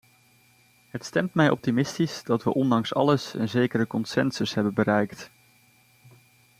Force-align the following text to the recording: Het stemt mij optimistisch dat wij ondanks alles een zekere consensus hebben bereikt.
Het 0.89 1.05
stemt 1.05 1.33
mij 1.33 1.49
optimistisch 1.49 2.23
dat 2.23 2.43
wij 2.43 2.53
ondanks 2.53 2.93
alles 2.93 3.33
een 3.33 3.49
zekere 3.49 3.87
consensus 3.87 4.53
hebben 4.53 4.73
bereikt. 4.73 5.31